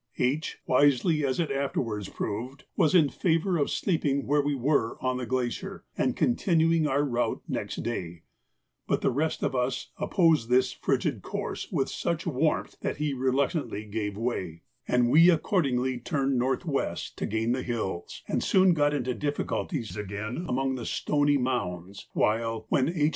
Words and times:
H., 0.17 0.57
wisely 0.65 1.23
as 1.23 1.39
it 1.39 1.51
afterwards 1.51 2.09
proved, 2.09 2.63
was 2.75 2.95
in 2.95 3.07
favour 3.09 3.59
of 3.59 3.69
sleeping 3.69 4.25
where 4.25 4.41
we 4.41 4.55
were 4.55 4.97
on 4.99 5.17
the 5.17 5.27
glacier, 5.27 5.85
and 5.95 6.15
continuing 6.17 6.87
our 6.87 7.03
route 7.03 7.43
next 7.47 7.83
day; 7.83 8.23
but 8.87 9.01
the 9.01 9.11
rest 9.11 9.43
of 9.43 9.53
us 9.55 9.91
opposed 9.97 10.49
this 10.49 10.73
frigid 10.73 11.21
course 11.21 11.71
with 11.71 11.87
such 11.87 12.25
warmth, 12.25 12.77
that 12.81 12.97
he 12.97 13.13
reluctantly 13.13 13.85
gave 13.85 14.17
way, 14.17 14.63
and 14.87 15.07
we 15.11 15.29
accordingly 15.29 15.99
turned 15.99 16.35
north 16.35 16.65
west 16.65 17.15
to 17.17 17.27
gain 17.27 17.51
the 17.51 17.61
hills, 17.61 18.23
and 18.27 18.43
soon 18.43 18.73
got 18.73 18.95
into 18.95 19.13
difficulties 19.13 19.95
again 19.95 20.45
among 20.49 20.73
the 20.73 20.85
stony 20.87 21.37
mounds; 21.37 22.07
while, 22.13 22.65
when 22.69 22.89
H. 22.89 23.09